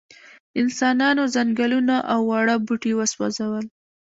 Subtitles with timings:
[0.61, 3.65] انسانانو ځنګلونه او واړه بوټي وسوځول.